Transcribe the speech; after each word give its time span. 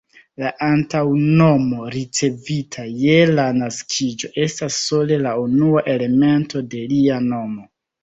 La 0.43 0.51
antaŭnomo, 0.67 1.81
ricevita 1.97 2.87
je 3.03 3.19
la 3.35 3.47
naskiĝo, 3.59 4.33
estas 4.49 4.81
sole 4.89 5.23
la 5.29 5.37
unua 5.47 5.87
elemento 5.97 6.67
de 6.75 6.87
lia 6.93 7.25
nomo. 7.33 7.73